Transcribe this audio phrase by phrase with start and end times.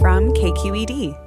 [0.00, 1.18] From KQED.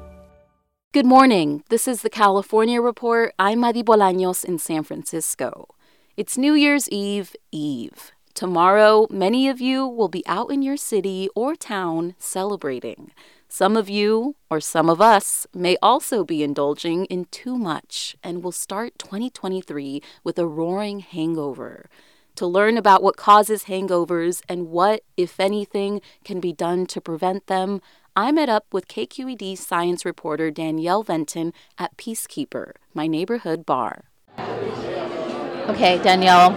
[0.94, 1.64] Good morning.
[1.70, 3.34] This is the California Report.
[3.38, 5.68] I'm Madi Bolaños in San Francisco.
[6.16, 8.14] It's New Year's Eve Eve.
[8.34, 13.12] Tomorrow, many of you will be out in your city or town celebrating.
[13.50, 18.42] Some of you, or some of us, may also be indulging in too much and
[18.42, 21.90] will start 2023 with a roaring hangover.
[22.36, 27.48] To learn about what causes hangovers and what, if anything, can be done to prevent
[27.48, 27.82] them,
[28.16, 34.04] I met up with KQED science reporter Danielle Venton at Peacekeeper, my neighborhood bar.
[34.38, 36.52] Okay, Danielle,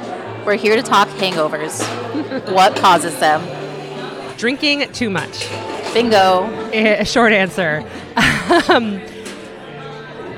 [0.44, 1.80] we're here to talk hangovers.
[2.52, 3.40] what causes them?
[4.36, 5.48] Drinking too much.
[5.92, 6.46] Bingo.
[6.72, 7.88] A short answer.
[8.68, 9.00] um,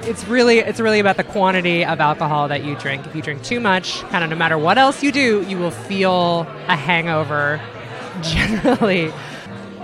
[0.03, 3.06] it's really it's really about the quantity of alcohol that you drink.
[3.06, 5.70] If you drink too much, kind of no matter what else you do, you will
[5.70, 7.58] feel a hangover
[8.20, 9.14] generally.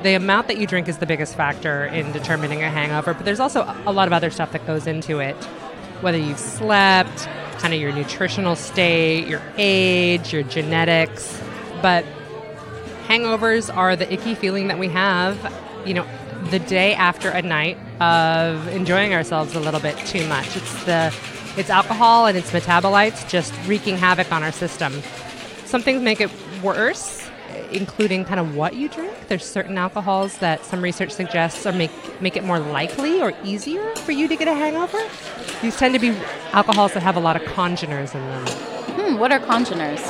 [0.03, 3.39] The amount that you drink is the biggest factor in determining a hangover, but there's
[3.39, 5.37] also a lot of other stuff that goes into it.
[6.01, 11.41] Whether you've slept, kind of your nutritional state, your age, your genetics.
[11.81, 12.05] But
[13.07, 15.39] hangovers are the icky feeling that we have,
[15.87, 16.07] you know,
[16.51, 20.57] the day after a night of enjoying ourselves a little bit too much.
[20.57, 21.15] It's the
[21.57, 25.01] it's alcohol and its metabolites just wreaking havoc on our system.
[25.65, 26.31] Some things make it
[26.61, 27.22] worse,
[27.71, 29.29] including kind of what you drink.
[29.29, 31.91] There's certain alcohols that some research suggests are make
[32.21, 34.99] make it more likely or easier for you to get a hangover.
[35.61, 36.11] These tend to be
[36.53, 38.47] alcohols that have a lot of congeners in them.
[38.47, 40.01] Hmm, what are congeners?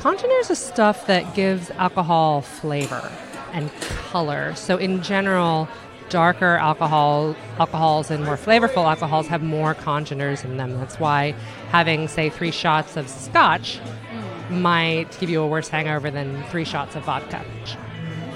[0.00, 3.10] Congeners is stuff that gives alcohol flavor
[3.52, 3.70] and
[4.10, 4.54] color.
[4.54, 5.68] So in general,
[6.08, 10.78] darker alcohol alcohols and more flavorful alcohols have more congeners in them.
[10.78, 11.34] That's why
[11.70, 13.80] having say 3 shots of scotch
[14.50, 17.44] might give you a worse hangover than 3 shots of vodka.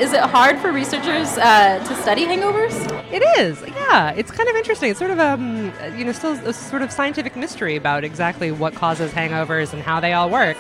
[0.01, 2.75] Is it hard for researchers uh, to study hangovers?
[3.13, 4.13] It is, yeah.
[4.13, 4.89] It's kind of interesting.
[4.89, 8.75] It's sort of um, you know, still a sort of scientific mystery about exactly what
[8.75, 10.57] causes hangovers and how they all work.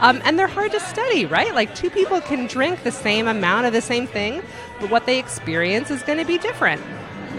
[0.00, 1.54] Um, and they're hard to study, right?
[1.54, 4.42] Like two people can drink the same amount of the same thing,
[4.80, 6.80] but what they experience is going to be different.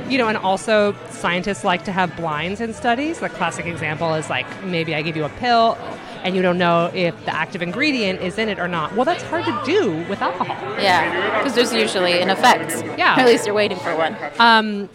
[0.08, 3.22] You know, and also scientists like to have blinds in studies.
[3.22, 5.80] The classic example is like maybe I give you a pill
[6.24, 8.96] and you don't know if the active ingredient is in it or not.
[8.96, 10.56] Well, that's hard to do with alcohol.
[10.82, 12.84] Yeah, because there's usually an effect.
[12.98, 13.16] Yeah.
[13.18, 14.16] Or at least you're waiting for one.
[14.40, 14.90] Um,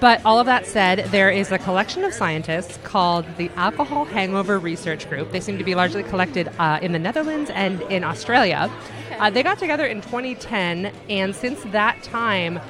[0.00, 4.58] but all of that said, there is a collection of scientists called the Alcohol Hangover
[4.58, 5.32] Research Group.
[5.32, 8.70] They seem to be largely collected uh, in the Netherlands and in Australia.
[9.18, 12.60] Uh, they got together in 2010, and since that time,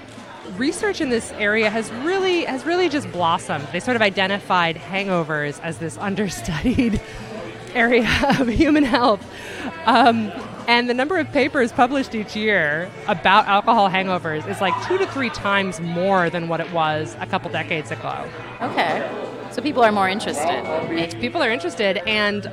[0.56, 3.66] research in this area has really has really just blossomed.
[3.72, 7.00] They sort of identified hangovers as this understudied
[7.74, 8.08] area
[8.40, 9.24] of human health.
[9.86, 10.32] Um,
[10.68, 15.06] and the number of papers published each year about alcohol hangovers is like two to
[15.06, 18.28] three times more than what it was a couple decades ago.
[18.60, 19.08] Okay.
[19.52, 21.20] So people are more interested.
[21.20, 22.50] People are interested, and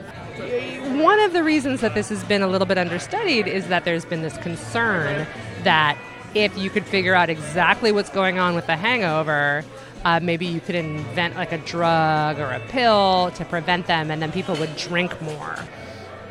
[1.01, 4.05] one of the reasons that this has been a little bit understudied is that there's
[4.05, 5.27] been this concern
[5.63, 5.97] that
[6.35, 9.63] if you could figure out exactly what's going on with the hangover,
[10.03, 14.21] uh, maybe you could invent like a drug or a pill to prevent them, and
[14.21, 15.57] then people would drink more.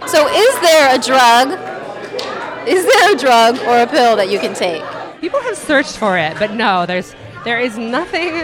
[0.06, 1.50] So, is there a drug?
[2.68, 4.82] Is there a drug or a pill that you can take?
[5.20, 7.14] People have searched for it, but no, there's
[7.44, 8.34] there is nothing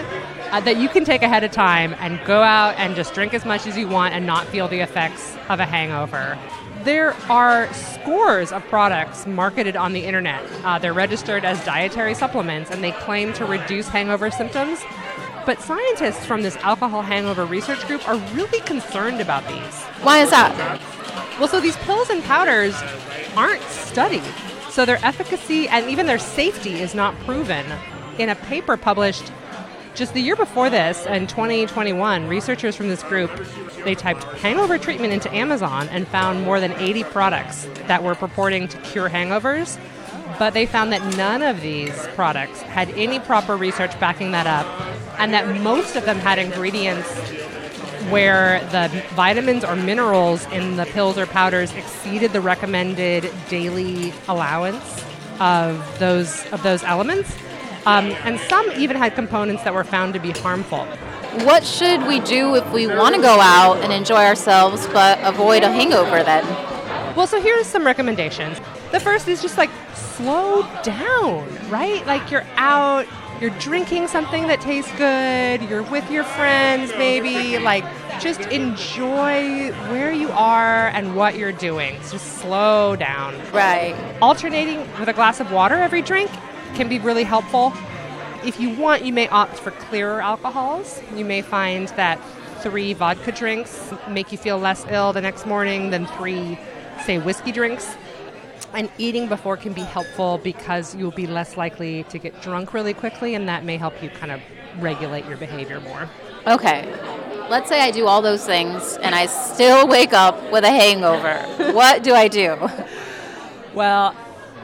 [0.50, 3.44] uh, that you can take ahead of time and go out and just drink as
[3.44, 6.38] much as you want and not feel the effects of a hangover.
[6.84, 10.42] There are scores of products marketed on the internet.
[10.64, 14.80] Uh, they're registered as dietary supplements and they claim to reduce hangover symptoms.
[15.48, 19.82] But scientists from this alcohol hangover research group are really concerned about these.
[20.04, 20.52] Why is that?
[21.38, 22.74] Well, so these pills and powders
[23.34, 24.22] aren't studied.
[24.68, 27.64] So their efficacy and even their safety is not proven.
[28.18, 29.32] In a paper published
[29.94, 33.30] just the year before this, in 2021, researchers from this group
[33.84, 38.68] they typed hangover treatment into Amazon and found more than 80 products that were purporting
[38.68, 39.78] to cure hangovers.
[40.38, 44.66] but they found that none of these products had any proper research backing that up,
[45.18, 47.08] and that most of them had ingredients
[48.10, 55.04] where the vitamins or minerals in the pills or powders exceeded the recommended daily allowance
[55.40, 57.36] of those of those elements,
[57.86, 60.84] um, and some even had components that were found to be harmful.
[61.44, 65.62] What should we do if we want to go out and enjoy ourselves but avoid
[65.62, 66.44] a hangover then?
[67.14, 68.58] Well, so here's some recommendations.
[68.90, 72.04] The first is just like slow down, right?
[72.06, 73.06] Like you're out,
[73.40, 77.84] you're drinking something that tastes good, you're with your friends maybe, like
[78.20, 81.94] just enjoy where you are and what you're doing.
[82.10, 83.34] Just slow down.
[83.52, 83.94] Right.
[84.20, 86.30] Alternating with a glass of water every drink
[86.74, 87.72] can be really helpful.
[88.44, 91.00] If you want, you may opt for clearer alcohols.
[91.14, 92.20] You may find that
[92.60, 96.58] three vodka drinks make you feel less ill the next morning than three,
[97.04, 97.96] say, whiskey drinks.
[98.74, 102.94] And eating before can be helpful because you'll be less likely to get drunk really
[102.94, 104.40] quickly, and that may help you kind of
[104.78, 106.08] regulate your behavior more.
[106.46, 106.86] Okay.
[107.48, 111.38] Let's say I do all those things and I still wake up with a hangover.
[111.72, 112.56] what do I do?
[113.74, 114.14] Well,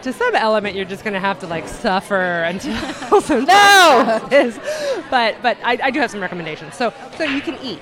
[0.02, 2.76] to some element, you're just going to have to like suffer until
[3.22, 4.28] some No!
[4.30, 4.58] is.
[5.10, 6.74] But but I, I do have some recommendations.
[6.74, 7.80] So so you can eat.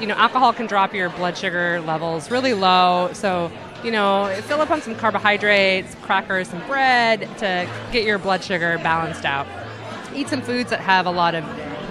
[0.00, 3.10] You know, alcohol can drop your blood sugar levels really low.
[3.14, 3.50] So
[3.84, 8.78] you know, fill up on some carbohydrates, crackers, some bread to get your blood sugar
[8.78, 9.46] balanced out.
[10.14, 11.44] Eat some foods that have a lot of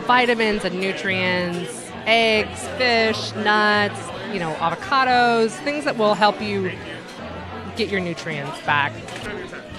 [0.08, 4.00] vitamins and nutrients, eggs, fish, nuts,
[4.34, 6.72] you know, avocados, things that will help you
[7.76, 8.92] get your nutrients back.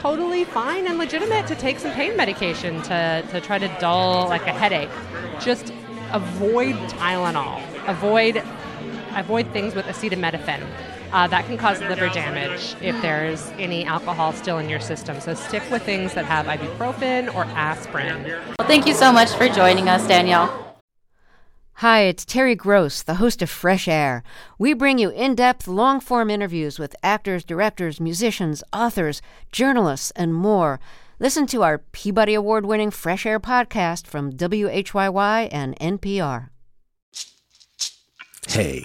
[0.01, 4.47] Totally fine and legitimate to take some pain medication to, to try to dull like
[4.47, 4.91] a headache.
[5.41, 5.73] Just
[6.13, 7.61] avoid Tylenol.
[7.89, 8.43] Avoid
[9.17, 10.67] avoid things with acetaminophen.
[11.15, 15.21] Uh, that can cause liver damage if there's any alcohol still in your system.
[15.21, 18.25] So stick with things that have ibuprofen or aspirin.
[18.59, 20.77] Well, thank you so much for joining us, Danielle.
[21.75, 24.25] Hi, it's Terry Gross, the host of Fresh Air.
[24.59, 29.23] We bring you in depth, long form interviews with actors, directors, musicians, authors,
[29.53, 30.81] journalists, and more.
[31.21, 36.49] Listen to our Peabody Award winning Fresh Air podcast from WHYY and NPR.
[38.49, 38.85] Hey,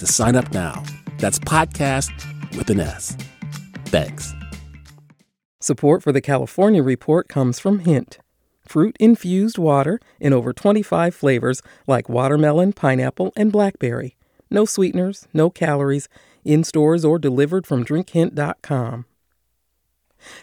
[0.00, 0.82] to sign up now.
[1.18, 2.10] That's podcast
[2.56, 3.16] with an S.
[3.86, 4.34] Thanks.
[5.60, 8.18] Support for the California Report comes from Hint
[8.70, 14.16] fruit infused water in over 25 flavors like watermelon, pineapple, and blackberry.
[14.48, 16.08] No sweeteners, no calories,
[16.44, 19.06] in stores or delivered from drinkhint.com.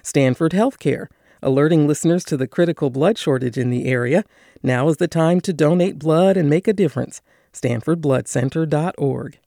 [0.03, 1.07] Stanford Healthcare,
[1.41, 4.25] alerting listeners to the critical blood shortage in the area.
[4.61, 7.21] Now is the time to donate blood and make a difference.
[7.53, 9.39] StanfordBloodCenter.org.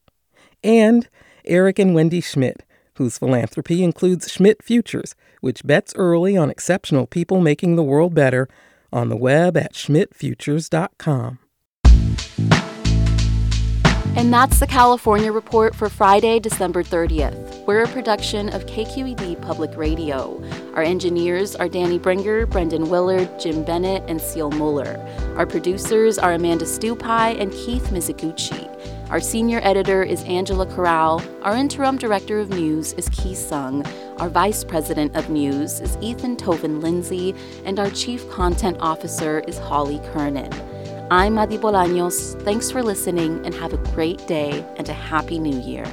[0.63, 1.09] And
[1.45, 2.63] Eric and Wendy Schmidt,
[2.95, 8.49] whose philanthropy includes Schmidt Futures, which bets early on exceptional people making the world better
[8.93, 11.39] on the web at schmidtfutures.com.
[14.17, 17.65] And that's the California Report for Friday, December 30th.
[17.65, 20.43] We're a production of KQED Public Radio.
[20.75, 24.99] Our engineers are Danny Bringer, Brendan Willard, Jim Bennett, and Seal Mueller.
[25.37, 28.69] Our producers are Amanda Stupai and Keith Mizuguchi.
[29.11, 31.21] Our senior editor is Angela Corral.
[31.43, 33.85] Our interim director of news is Ki Sung.
[34.19, 37.35] Our vice president of news is Ethan Toven-Lindsey.
[37.65, 40.53] And our chief content officer is Holly Kernan.
[41.11, 42.41] I'm Madi Bolaños.
[42.45, 45.93] Thanks for listening and have a great day and a happy new year.